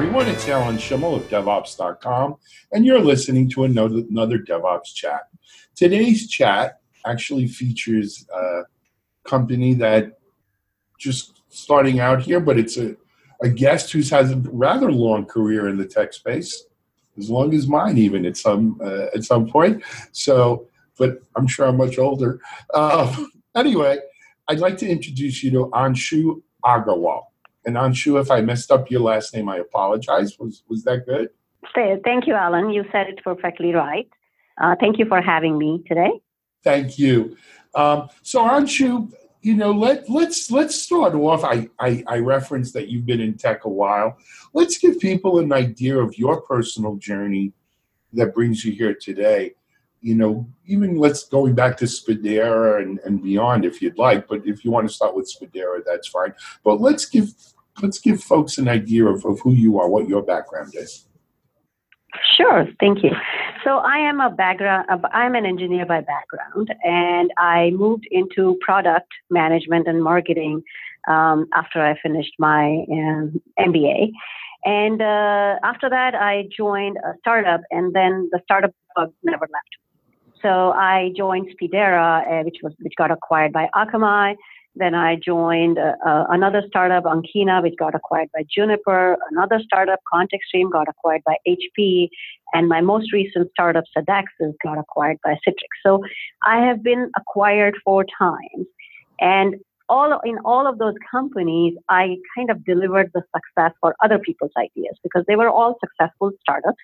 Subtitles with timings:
[0.00, 0.28] everyone.
[0.28, 2.36] It's Alan Shimel of DevOps.com,
[2.72, 5.28] and you're listening to another, another DevOps chat.
[5.74, 8.62] Today's chat actually features a
[9.24, 10.18] company that
[10.98, 12.96] just starting out here, but it's a,
[13.42, 16.64] a guest who's has a rather long career in the tech space,
[17.18, 19.82] as long as mine, even at some uh, at some point.
[20.12, 22.40] So, but I'm sure I'm much older.
[22.72, 23.14] Uh,
[23.54, 23.98] anyway,
[24.48, 27.24] I'd like to introduce you to Anshu Agarwal.
[27.64, 30.38] And Anshu, if I messed up your last name, I apologize.
[30.38, 31.30] Was was that good?
[31.74, 32.70] Thank you, Alan.
[32.70, 34.08] You said it perfectly right.
[34.60, 36.10] Uh, thank you for having me today.
[36.64, 37.36] Thank you.
[37.74, 41.44] Um, so, Anshu, you know, let let's let's start off.
[41.44, 44.16] I, I I referenced that you've been in tech a while.
[44.54, 47.52] Let's give people an idea of your personal journey
[48.14, 49.54] that brings you here today
[50.00, 54.46] you know, even let's going back to Speedera and, and beyond if you'd like, but
[54.46, 56.32] if you want to start with Speedera, that's fine.
[56.64, 57.32] But let's give
[57.82, 61.06] let's give folks an idea of, of who you are, what your background is.
[62.36, 63.10] Sure, thank you.
[63.64, 64.88] So I am a background.
[65.12, 70.62] I'm an engineer by background, and I moved into product management and marketing
[71.08, 74.10] um, after I finished my um, MBA.
[74.64, 79.76] And uh, after that, I joined a startup, and then the startup bug never left
[80.42, 84.36] so I joined Speedera, uh, which was which got acquired by Akamai.
[84.76, 89.16] Then I joined uh, uh, another startup, Ankeena, which got acquired by Juniper.
[89.30, 92.08] Another startup, ContextStream, got acquired by HP.
[92.54, 95.72] And my most recent startup, Cedexis, got acquired by Citrix.
[95.84, 96.02] So
[96.46, 98.66] I have been acquired four times.
[99.20, 99.56] And
[99.88, 104.52] all in all of those companies, I kind of delivered the success for other people's
[104.56, 106.78] ideas because they were all successful startups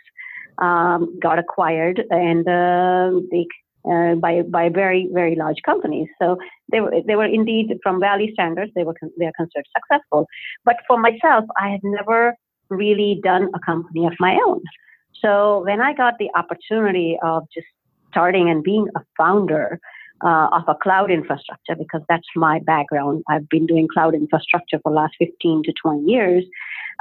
[0.59, 3.47] um, got acquired and uh, they,
[3.91, 6.09] uh, by by very very large companies.
[6.20, 6.37] So
[6.70, 10.27] they were they were indeed from Valley standards they were they are considered successful.
[10.65, 12.34] But for myself, I had never
[12.69, 14.62] really done a company of my own.
[15.22, 17.66] So when I got the opportunity of just
[18.10, 19.81] starting and being a founder
[20.25, 24.91] uh, of a cloud infrastructure, because that's my background, I've been doing cloud infrastructure for
[24.91, 26.44] the last 15 to 20 years.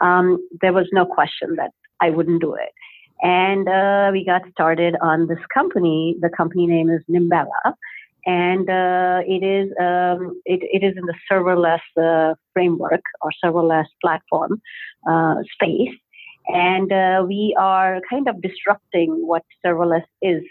[0.02, 1.72] Um, there was no question that
[2.02, 2.72] I wouldn't do it.
[3.22, 6.16] And uh, we got started on this company.
[6.20, 7.74] The company name is Nimbella,
[8.26, 13.86] and uh, it is um, it, it is in the serverless uh, framework or serverless
[14.02, 14.62] platform
[15.09, 15.96] uh, space.
[16.48, 20.44] And uh, we are kind of disrupting what serverless is.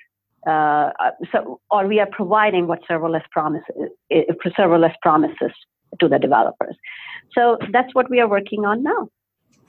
[0.47, 0.91] Uh,
[1.33, 3.91] so, or we are providing what serverless promises,
[4.59, 5.53] serverless promises
[6.01, 6.77] to the developers.
[7.33, 9.09] So that's what we are working on now.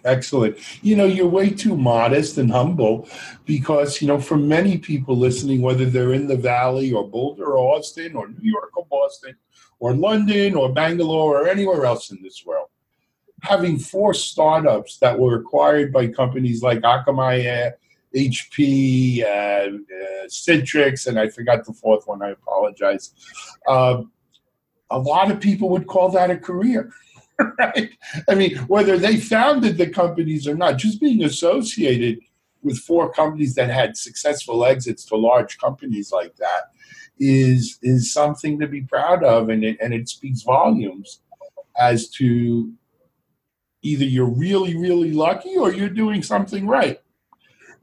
[0.05, 0.57] Excellent.
[0.83, 3.09] You know, you're way too modest and humble
[3.45, 7.75] because, you know, for many people listening, whether they're in the Valley or Boulder or
[7.75, 9.35] Austin or New York or Boston
[9.79, 12.67] or London or Bangalore or anywhere else in this world,
[13.41, 17.73] having four startups that were acquired by companies like Akamai,
[18.15, 23.11] HP, uh, uh, Citrix, and I forgot the fourth one, I apologize.
[23.67, 24.03] Uh,
[24.91, 26.91] a lot of people would call that a career
[27.59, 27.89] right?
[28.29, 32.19] I mean, whether they founded the companies or not, just being associated
[32.61, 36.71] with four companies that had successful exits to large companies like that
[37.17, 41.21] is is something to be proud of, and it, and it speaks volumes
[41.77, 42.71] as to
[43.81, 47.01] either you're really really lucky or you're doing something right,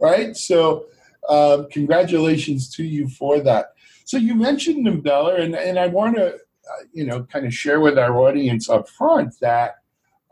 [0.01, 0.37] right?
[0.37, 0.87] So,
[1.29, 3.73] um, congratulations to you for that.
[4.05, 6.39] So you mentioned Nimbella, and and I want to
[6.71, 9.77] uh, you know, kind of share with our audience up front that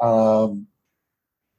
[0.01, 0.67] um,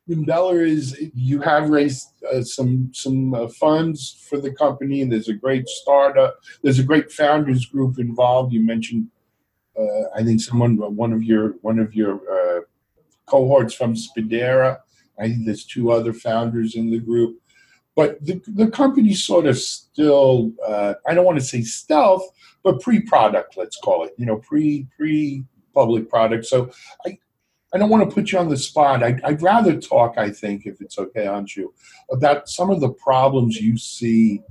[0.08, 5.34] is you have raised uh, some some uh, funds for the company, and there's a
[5.34, 6.40] great startup.
[6.64, 8.54] There's a great founders group involved.
[8.54, 9.08] You mentioned,
[9.78, 12.62] uh, I think someone one of your one of your uh,
[13.26, 14.80] cohorts from Speedera.
[15.20, 17.41] I think there's two other founders in the group
[17.96, 22.28] but the, the company's sort of still uh, i don't want to say stealth
[22.64, 25.44] but pre-product let's call it you know pre pre
[25.74, 26.46] public product.
[26.46, 26.72] So
[27.06, 27.18] i
[27.74, 29.04] i don't want to put you on the spot.
[29.04, 31.74] I, would rather talk i think if it's okay you
[32.12, 34.42] about some of the problems you see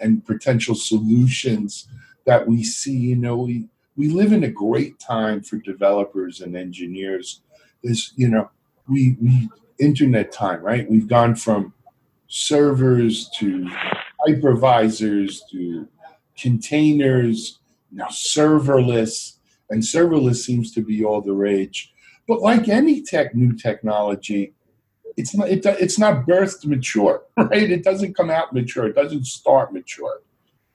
[0.00, 1.88] and potential solutions
[2.26, 2.96] that we see.
[2.96, 7.42] You know we we live in a great time for developers and engineers.
[7.82, 8.50] Is you know
[8.88, 9.48] we we
[9.78, 10.90] internet time right?
[10.90, 11.72] We've gone from
[12.32, 13.68] servers to
[14.26, 15.86] hypervisors to
[16.34, 17.58] containers,
[17.90, 19.36] now serverless,
[19.68, 21.92] and serverless seems to be all the rage.
[22.26, 24.54] But like any tech, new technology,
[25.18, 27.70] it's not it, it's not birthed mature, right?
[27.70, 28.86] It doesn't come out mature.
[28.86, 30.22] It doesn't start mature,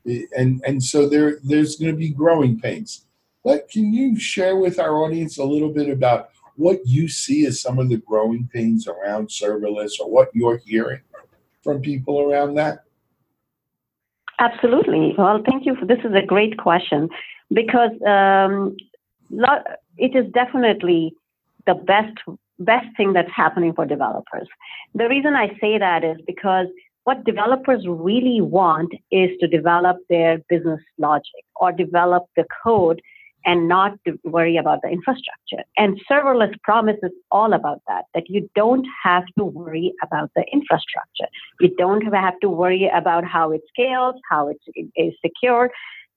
[0.05, 3.05] and and so there there's going to be growing pains.
[3.43, 7.61] But can you share with our audience a little bit about what you see as
[7.61, 11.01] some of the growing pains around serverless or what you're hearing
[11.67, 12.85] from people around that?
[14.39, 15.13] Absolutely.
[15.17, 15.75] Well, thank you.
[15.75, 17.09] For, this is a great question
[17.51, 18.77] because um,
[19.97, 21.13] it is definitely
[21.65, 22.17] the best
[22.59, 24.47] best thing that's happening for developers.
[24.95, 26.67] The reason I say that is because
[27.03, 33.01] what developers really want is to develop their business logic or develop the code
[33.47, 35.63] and not to worry about the infrastructure.
[35.77, 41.29] And serverless promises all about that, that you don't have to worry about the infrastructure.
[41.61, 44.57] You don't have to worry about how it scales, how it
[44.97, 45.71] is secured.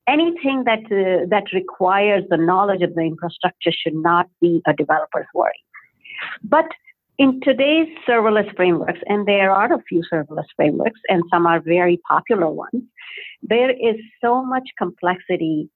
[0.08, 5.26] Anything that, uh, that requires the knowledge of the infrastructure should not be a developer's
[5.32, 5.62] worry.
[6.42, 6.66] But
[7.16, 12.00] in today's serverless frameworks, and there are a few serverless frameworks, and some are very
[12.08, 12.82] popular ones,
[13.42, 15.68] there is so much complexity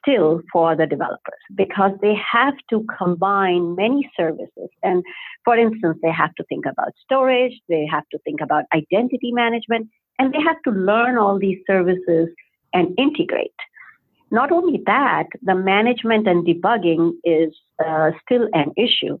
[0.00, 4.68] still for the developers because they have to combine many services.
[4.82, 5.04] And
[5.44, 9.88] for instance, they have to think about storage, they have to think about identity management,
[10.18, 12.28] and they have to learn all these services
[12.72, 13.54] and integrate.
[14.30, 17.52] Not only that, the management and debugging is
[17.84, 19.18] uh, still an issue.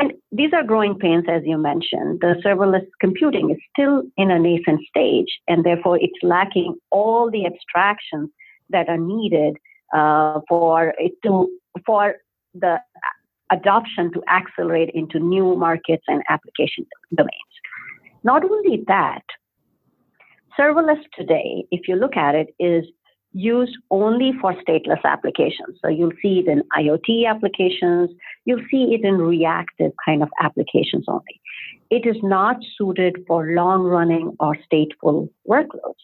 [0.00, 2.20] And these are growing pains, as you mentioned.
[2.20, 7.44] The serverless computing is still in a nascent stage, and therefore it's lacking all the
[7.44, 8.30] abstractions
[8.70, 9.56] that are needed
[9.94, 11.48] uh, for it to
[11.86, 12.16] for
[12.54, 12.78] the
[13.50, 17.54] adoption to accelerate into new markets and application domains.
[18.22, 19.22] Not only that,
[20.58, 22.84] serverless today, if you look at it, is
[23.32, 25.78] used only for stateless applications.
[25.82, 28.10] So you'll see it in IoT applications,
[28.44, 31.40] you'll see it in reactive kind of applications only.
[31.90, 36.02] It is not suited for long running or stateful workloads.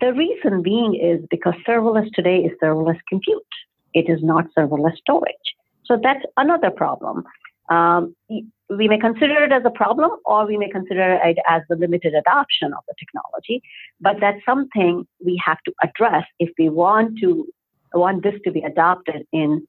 [0.00, 3.42] The reason being is because serverless today is serverless compute.
[3.92, 5.34] It is not serverless storage.
[5.84, 7.24] So that's another problem.
[7.70, 11.76] Um, we may consider it as a problem or we may consider it as the
[11.76, 13.62] limited adoption of the technology,
[14.00, 17.46] but that's something we have to address if we want to
[17.92, 19.66] want this to be adopted in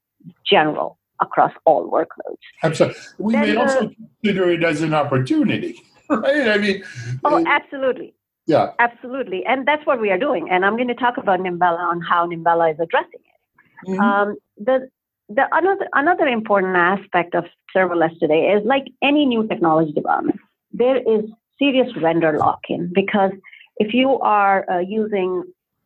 [0.50, 2.38] general across all workloads.
[2.63, 3.01] Absolutely.
[3.19, 3.92] We then, may also
[4.24, 5.80] consider it as an opportunity,
[6.10, 6.50] right?
[6.50, 6.83] I mean,
[7.24, 8.16] oh, absolutely.
[8.47, 8.71] Yeah.
[8.80, 9.45] Absolutely.
[9.45, 10.50] And that's what we are doing.
[10.51, 13.89] And I'm going to talk about Nimbella on how Nimbella is addressing it.
[13.89, 14.00] Mm-hmm.
[14.00, 14.89] Um, the,
[15.30, 17.45] the another, another important aspect of
[17.75, 20.39] serverless today is like any new technology development,
[20.71, 21.25] there is
[21.57, 23.31] serious vendor lock-in because
[23.77, 25.44] if you are uh, using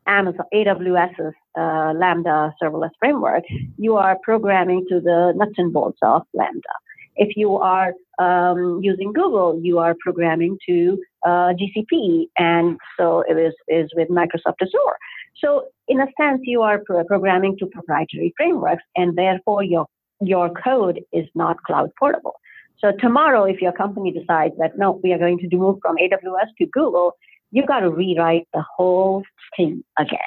[0.07, 3.43] Amazon AWS's uh, Lambda serverless framework,
[3.77, 6.75] you are programming to the nuts and bolts of Lambda.
[7.15, 13.37] If you are um, using Google, you are programming to uh, GCP, and so it
[13.37, 14.97] is, is with Microsoft Azure.
[15.37, 19.87] So, in a sense, you are pro- programming to proprietary frameworks, and therefore your
[20.21, 22.35] your code is not cloud portable.
[22.79, 26.47] So tomorrow, if your company decides that no, we are going to move from AWS
[26.59, 27.15] to Google,
[27.51, 29.23] you've got to rewrite the whole
[29.55, 30.19] thing again.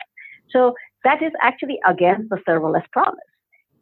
[0.50, 0.74] So
[1.04, 3.18] that is actually against the serverless promise.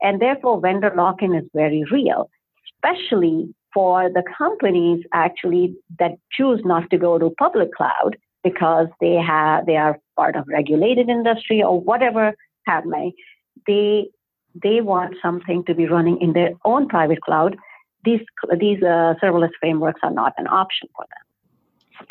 [0.02, 2.30] And therefore, vendor lock in is very real,
[2.74, 9.14] especially for the companies actually that choose not to go to public cloud because they
[9.14, 12.34] have they are part of regulated industry or whatever
[12.66, 13.12] have may
[13.66, 14.08] they
[14.62, 17.56] they want something to be running in their own private cloud.
[18.04, 18.20] These
[18.58, 22.06] these uh, serverless frameworks are not an option for them.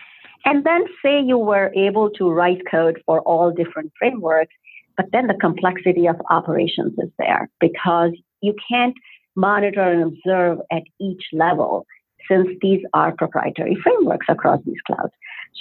[0.45, 4.53] And then say you were able to write code for all different frameworks
[4.99, 8.11] but then the complexity of operations is there because
[8.41, 8.93] you can't
[9.39, 11.85] monitor and observe at each level
[12.29, 15.13] since these are proprietary frameworks across these clouds.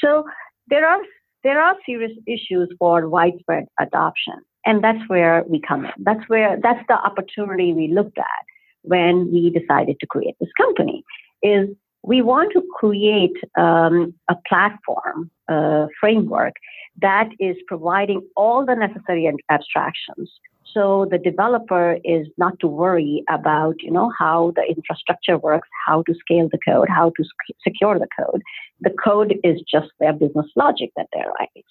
[0.02, 0.24] So
[0.68, 1.00] there are
[1.44, 4.34] there are serious issues for widespread adoption,
[4.66, 5.92] and that's where we come in.
[5.98, 8.44] That's where that's the opportunity we looked at
[8.82, 11.04] when we decided to create this company.
[11.42, 11.68] Is
[12.02, 16.54] we want to create um, a platform uh, framework
[17.00, 20.30] that is providing all the necessary abstractions
[20.74, 26.02] so the developer is not to worry about, you know, how the infrastructure works, how
[26.02, 27.24] to scale the code, how to
[27.62, 28.42] secure the code.
[28.80, 31.62] The code is just their business logic that they're writing.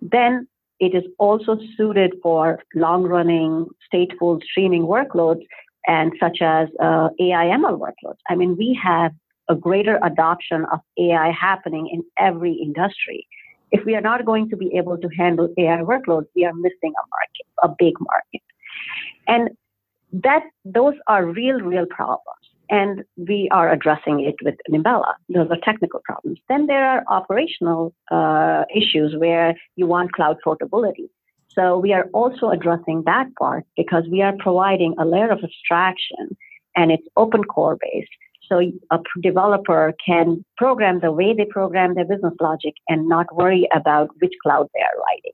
[0.00, 0.46] Then
[0.78, 5.42] it is also suited for long-running stateful streaming workloads
[5.86, 8.18] and such as uh, AI ML workloads.
[8.28, 9.12] I mean, we have
[9.48, 13.26] a greater adoption of AI happening in every industry
[13.72, 16.92] if we are not going to be able to handle AI workloads, we are missing
[17.02, 18.42] a market, a big market.
[19.26, 19.50] And
[20.12, 22.22] that those are real, real problems.
[22.68, 25.14] And we are addressing it with Nimbella.
[25.28, 26.40] Those are technical problems.
[26.48, 31.08] Then there are operational uh, issues where you want cloud portability.
[31.54, 36.36] So we are also addressing that part because we are providing a layer of abstraction
[36.74, 38.10] and it's open core based.
[38.48, 38.60] So
[38.90, 44.10] a developer can program the way they program their business logic and not worry about
[44.20, 45.32] which cloud they are writing.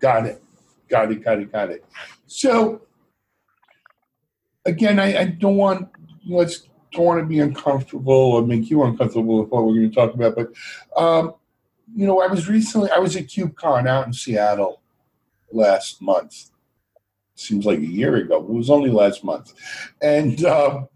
[0.00, 0.42] Got it.
[0.88, 1.22] Got it.
[1.22, 1.52] Got it.
[1.52, 1.84] Got it.
[2.26, 2.82] So
[4.64, 5.88] again, I, I don't want
[6.28, 9.94] let's don't want to be uncomfortable or make you uncomfortable with what we're going to
[9.94, 10.52] talk about, but
[10.96, 11.34] um,
[11.94, 14.82] you know, I was recently I was at KubeCon out in Seattle
[15.52, 16.50] last month.
[17.34, 18.38] Seems like a year ago.
[18.38, 19.54] It was only last month,
[20.02, 20.88] and um,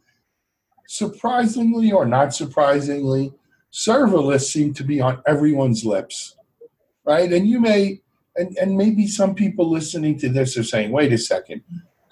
[0.92, 3.32] surprisingly or not surprisingly,
[3.72, 6.36] serverless seemed to be on everyone's lips,
[7.06, 7.32] right?
[7.32, 8.02] And you may,
[8.36, 11.62] and and maybe some people listening to this are saying, "Wait a second,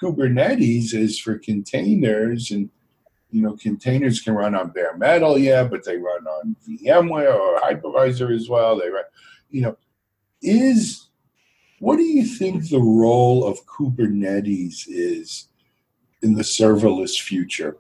[0.01, 2.71] Kubernetes is for containers and."
[3.33, 7.61] you know, containers can run on bare metal, yeah, but they run on VMware or
[7.61, 8.77] hypervisor as well.
[8.77, 9.05] They run,
[9.51, 9.77] you know,
[10.43, 11.11] is
[11.79, 15.47] what do you think the role of Kubernetes is
[16.23, 17.77] in the serverless future?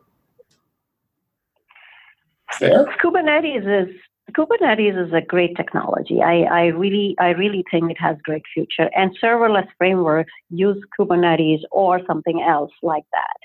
[3.02, 3.94] Kubernetes is
[4.32, 6.22] Kubernetes is a great technology.
[6.22, 8.90] I, I really I really think it has great future.
[8.94, 13.36] And serverless frameworks use Kubernetes or something else like that.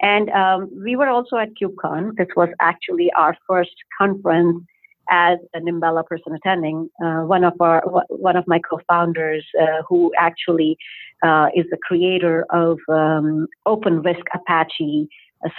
[0.00, 2.16] And um, we were also at KubeCon.
[2.16, 4.62] This was actually our first conference
[5.08, 6.90] as a Nimbella person attending.
[7.02, 10.76] Uh, one of our one of my co-founders, uh, who actually
[11.22, 15.08] uh, is the creator of um, OpenWhisk Apache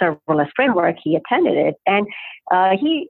[0.00, 2.06] serverless framework, he attended it, and
[2.50, 3.08] uh, he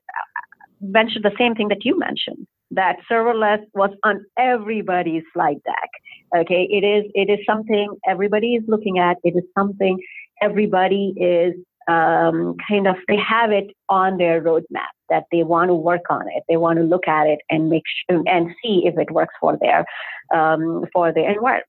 [0.81, 2.47] mentioned the same thing that you mentioned.
[2.71, 5.91] That serverless was on everybody's slide deck.
[6.37, 9.17] Okay, it is it is something everybody is looking at.
[9.25, 9.99] It is something
[10.43, 11.55] everybody is
[11.89, 16.27] um, kind of they have it on their roadmap that they want to work on
[16.29, 16.43] it.
[16.49, 19.59] They want to look at it and make sure, and see if it works for
[19.61, 19.87] their
[20.35, 21.65] um, for their environment.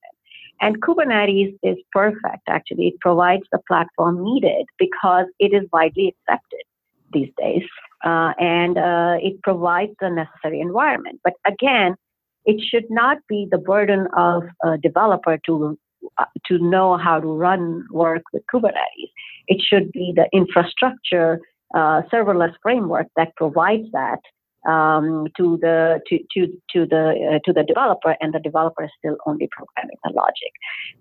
[0.60, 2.42] And Kubernetes is perfect.
[2.48, 6.60] Actually, it provides the platform needed because it is widely accepted
[7.12, 7.62] these days,
[8.04, 11.20] uh, and uh, it provides the necessary environment.
[11.24, 11.96] But again,
[12.44, 15.78] it should not be the burden of a developer to
[16.18, 19.10] uh, to know how to run work with Kubernetes.
[19.48, 21.40] It should be the infrastructure
[21.74, 24.20] uh, serverless framework that provides that
[24.68, 28.90] um, to the to to to the uh, to the developer, and the developer is
[28.98, 30.52] still only programming the logic.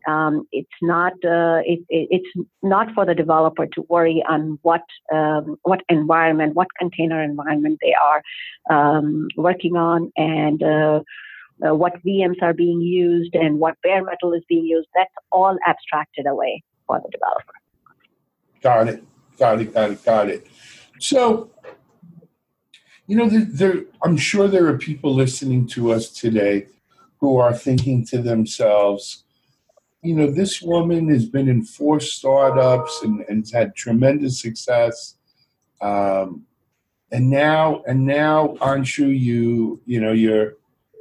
[0.08, 4.84] Um, it's not uh, it, it, it's not for the developer to worry on what
[5.14, 8.22] um, what environment, what container environment they are
[8.70, 11.02] um, working on, and uh,
[11.66, 14.88] uh, what VMs are being used and what bare metal is being used.
[14.96, 17.54] That's all abstracted away for the developer.
[18.62, 19.04] Got it.
[19.38, 19.74] Got it.
[19.74, 20.06] Got it.
[20.06, 20.48] Got it.
[21.00, 21.50] So,
[23.10, 26.68] you know, there, there, I'm sure there are people listening to us today
[27.18, 29.24] who are thinking to themselves,
[30.04, 35.16] you know, this woman has been in four startups and, and has had tremendous success.
[35.82, 36.46] Um,
[37.12, 40.58] and now, and now, Anshu, you, you know, you're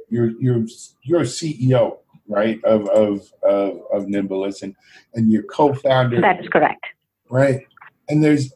[0.09, 0.65] you're you're
[1.03, 2.59] you're a CEO, right?
[2.63, 4.75] Of of of, of Nimbellus, and
[5.13, 6.21] and you're co-founder.
[6.21, 6.87] That is correct.
[7.29, 7.67] Right,
[8.09, 8.51] and there's.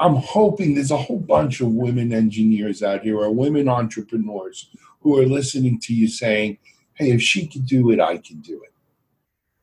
[0.00, 5.18] I'm hoping there's a whole bunch of women engineers out here or women entrepreneurs who
[5.18, 6.58] are listening to you saying,
[6.94, 8.72] "Hey, if she can do it, I can do it."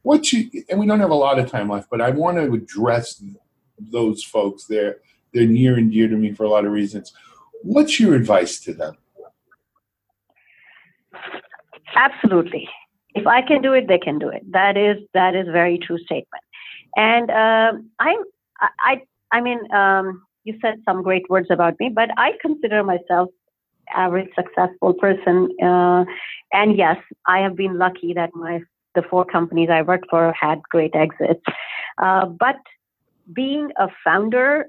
[0.02, 2.54] What you and we don't have a lot of time left, but I want to
[2.54, 3.24] address
[3.80, 4.66] those folks.
[4.66, 4.98] They're
[5.34, 7.14] they're near and dear to me for a lot of reasons.
[7.64, 8.98] What's your advice to them?
[11.96, 12.70] Absolutely.
[13.16, 14.44] If I can do it, they can do it.
[14.52, 16.44] That is that is very true statement.
[16.98, 18.24] And um, I'm
[18.62, 19.02] I
[19.32, 23.30] I mean um, you said some great words about me, but I consider myself
[23.94, 25.50] average successful person.
[25.62, 26.06] Uh,
[26.54, 28.62] and yes, I have been lucky that my
[28.96, 31.44] the four companies I worked for had great exits.
[32.02, 32.56] Uh, but
[33.34, 34.68] being a founder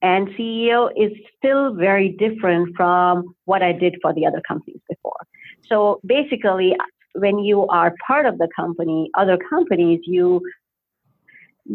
[0.00, 5.20] and CEO is still very different from what I did for the other companies before.
[5.68, 6.76] So basically,
[7.14, 10.42] when you are part of the company, other companies, you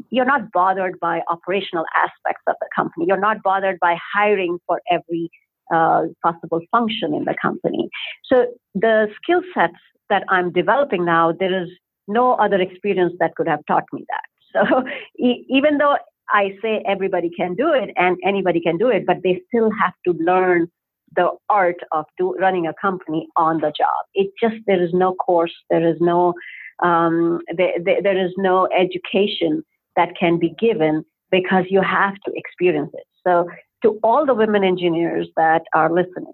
[0.10, 3.06] you're not bothered by operational aspects of the company.
[3.08, 5.30] You're not bothered by hiring for every
[5.74, 7.90] uh, possible function in the company.
[8.26, 9.80] So the skill sets
[10.10, 11.70] that I'm developing now, there is
[12.08, 14.22] no other experience that could have taught me that.
[14.70, 14.84] So
[15.20, 15.98] even though
[16.30, 19.94] I say everybody can do it and anybody can do it, but they still have
[20.06, 20.68] to learn
[21.16, 24.06] the art of do, running a company on the job.
[24.14, 26.34] It just there is no course, there is no
[26.82, 29.64] um, there, there, there is no education
[29.98, 33.08] that can be given because you have to experience it.
[33.26, 33.50] So
[33.84, 36.34] to all the women engineers that are listening,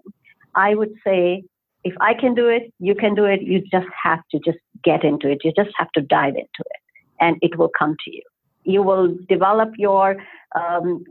[0.54, 1.42] I would say
[1.82, 3.42] if I can do it, you can do it.
[3.42, 5.38] You just have to just get into it.
[5.42, 6.80] You just have to dive into it,
[7.20, 8.22] and it will come to you.
[8.62, 10.16] You will develop your
[10.54, 11.04] um,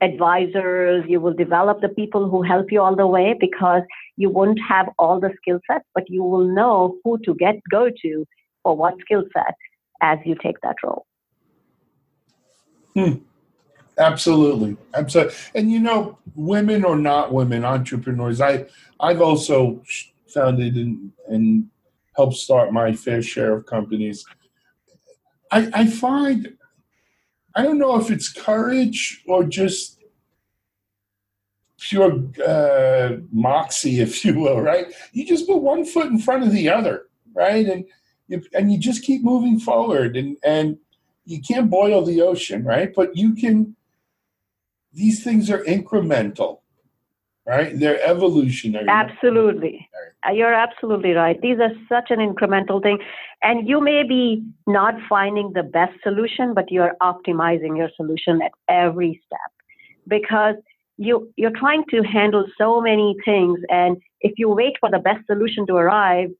[0.00, 3.82] advisors, you will develop the people who help you all the way because
[4.16, 7.88] you won't have all the skill sets, but you will know who to get go
[8.02, 8.24] to
[8.62, 9.54] for what skill set
[10.02, 11.04] as you take that role.
[12.98, 13.18] Hmm.
[13.96, 15.34] Absolutely, absolutely.
[15.54, 18.66] And you know, women or not women entrepreneurs, I
[19.00, 19.82] I've also
[20.26, 21.68] founded and, and
[22.16, 24.24] helped start my fair share of companies.
[25.50, 26.56] I, I find
[27.54, 29.98] I don't know if it's courage or just
[31.80, 34.86] pure uh, moxie, if you will, right?
[35.12, 37.66] You just put one foot in front of the other, right?
[37.66, 37.84] And
[38.26, 40.78] you, and you just keep moving forward, and and
[41.28, 42.90] you can't boil the ocean, right?
[42.94, 43.76] But you can.
[44.94, 46.60] These things are incremental,
[47.46, 47.78] right?
[47.78, 48.86] They're evolutionary.
[48.88, 49.88] Absolutely.
[50.26, 51.38] Uh, you're absolutely right.
[51.42, 52.98] These are such an incremental thing.
[53.42, 58.52] And you may be not finding the best solution, but you're optimizing your solution at
[58.68, 59.52] every step
[60.08, 60.56] because
[60.96, 63.60] you, you're trying to handle so many things.
[63.68, 66.30] And if you wait for the best solution to arrive,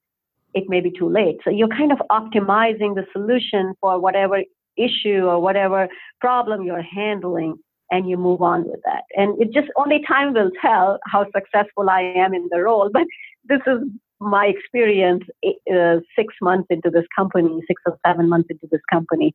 [0.55, 1.37] it may be too late.
[1.45, 4.43] So you're kind of optimizing the solution for whatever
[4.79, 5.89] issue or whatever
[6.21, 7.57] problem you're handling
[7.91, 9.05] and you move on with that.
[9.17, 12.91] And it just only time will tell how successful I am in the role.
[12.99, 13.07] But
[13.45, 13.89] this is
[14.21, 19.33] my experience uh, six months into this company, six or seven months into this company,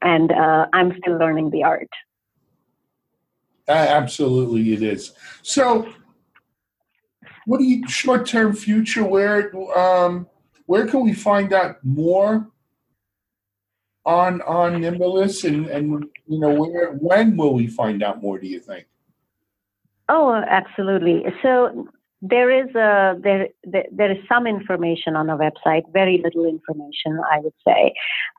[0.00, 1.88] and uh, I'm still learning the art.
[3.68, 5.12] Absolutely, it is.
[5.42, 5.88] So,
[7.46, 9.04] what do you short term future?
[9.04, 10.28] Where um,
[10.66, 12.48] where can we find out more
[14.06, 18.38] on on Nimbulus, and and you know where when will we find out more?
[18.38, 18.86] Do you think?
[20.08, 21.24] Oh, absolutely.
[21.42, 21.88] So
[22.22, 27.20] there is a there, there, there is some information on our website very little information
[27.30, 27.92] i would say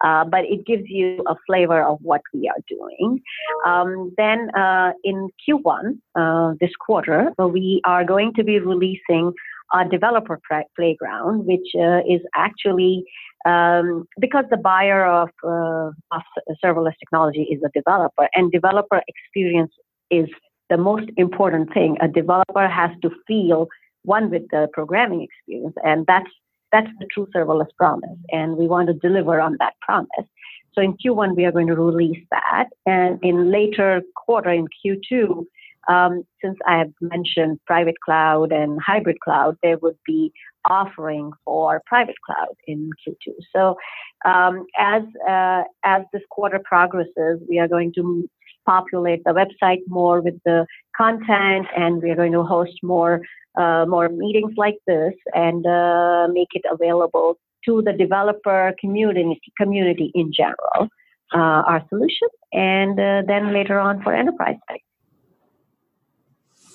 [0.04, 3.22] uh, but it gives you a flavor of what we are doing
[3.68, 9.32] um, then uh, in q1 uh, this quarter we are going to be releasing
[9.74, 10.40] a developer
[10.76, 13.04] playground which uh, is actually
[13.46, 16.22] um, because the buyer of, uh, of
[16.64, 19.72] serverless technology is a developer and developer experience
[20.10, 20.28] is
[20.70, 21.98] the most important thing.
[22.02, 23.68] A developer has to feel
[24.04, 26.30] one with the programming experience, and that's
[26.72, 28.18] that's the true serverless promise.
[28.32, 30.28] And we want to deliver on that promise.
[30.74, 35.46] So in Q1 we are going to release that, and in later quarter in Q2.
[35.88, 40.32] Um, since I have mentioned private cloud and hybrid cloud, there would be
[40.66, 43.34] offering for private cloud in Q2.
[43.56, 43.78] So
[44.26, 48.30] um, as uh, as this quarter progresses, we are going to
[48.66, 53.22] populate the website more with the content, and we're going to host more
[53.58, 60.12] uh, more meetings like this and uh, make it available to the developer community community
[60.14, 60.90] in general.
[61.34, 64.82] Uh, our solution, and uh, then later on for enterprise site.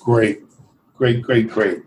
[0.03, 0.41] Great,
[0.97, 1.81] great, great, great.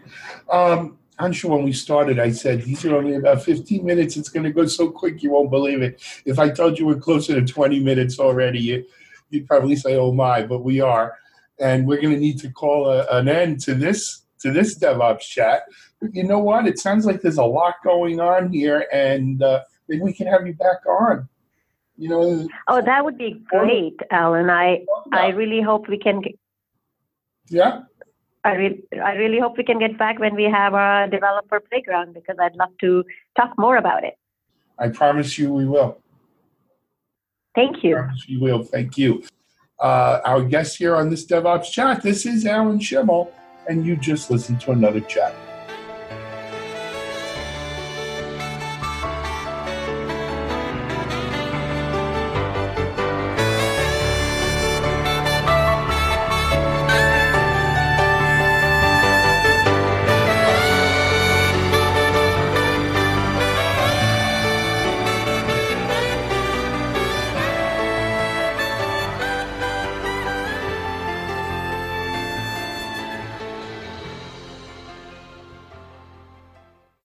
[0.50, 4.16] Um, Anshu, when we started, I said these are only about 15 minutes.
[4.16, 6.02] It's going to go so quick you won't believe it.
[6.24, 8.86] If I told you we're closer to 20 minutes already, you,
[9.28, 11.18] you'd probably say, "Oh my!" But we are,
[11.60, 15.20] and we're going to need to call a, an end to this to this DevOps
[15.20, 15.64] chat.
[16.00, 16.66] But you know what?
[16.66, 20.46] It sounds like there's a lot going on here, and uh, maybe we can have
[20.46, 21.28] you back on.
[21.98, 22.48] You know.
[22.68, 24.48] Oh, that would be great, Alan.
[24.48, 26.22] I I really hope we can.
[26.22, 26.38] Get,
[27.48, 27.82] yeah.
[28.46, 32.14] I, re- I really hope we can get back when we have our developer playground
[32.14, 33.04] because I'd love to
[33.36, 34.14] talk more about it.
[34.78, 36.00] I promise you we will.
[37.56, 38.08] Thank you.
[38.26, 38.62] You will.
[38.62, 39.24] Thank you.
[39.80, 43.32] Uh, our guest here on this DevOps chat, this is Alan Shimel,
[43.68, 45.34] and you just listened to another chat.